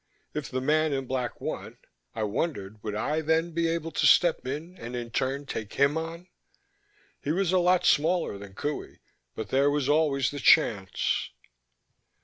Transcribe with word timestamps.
If 0.33 0.49
the 0.49 0.61
man 0.61 0.93
in 0.93 1.05
black 1.05 1.39
won, 1.39 1.77
I 2.15 2.23
wondered 2.23 2.81
would 2.81 2.95
I 2.95 3.21
then 3.21 3.51
be 3.51 3.67
able 3.67 3.91
to 3.91 4.07
step 4.07 4.47
in 4.47 4.75
in 4.79 5.11
turn 5.11 5.41
and 5.41 5.47
take 5.47 5.73
him 5.73 5.95
on? 5.95 6.27
He 7.21 7.31
was 7.31 7.51
a 7.51 7.59
lot 7.59 7.85
smaller 7.85 8.39
than 8.39 8.55
Qohey 8.55 8.97
but 9.35 9.49
there 9.49 9.69
was 9.69 9.87
always 9.87 10.31
the 10.31 10.39
chance.... 10.39 11.29